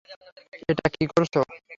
এটা 0.69 0.87
কি 0.95 1.03
করছ? 1.11 1.33